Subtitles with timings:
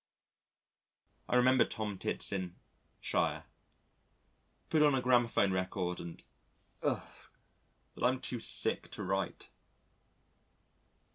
[1.29, 2.55] I remember Tomtits in
[3.01, 3.43] shire.
[4.69, 6.23] Put on a gramophone record and
[6.81, 7.03] ugh!
[7.93, 9.49] but I'm too sick to write.